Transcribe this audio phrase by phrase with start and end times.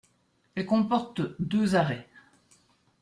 [0.55, 2.07] Elle comporte deux arrêts.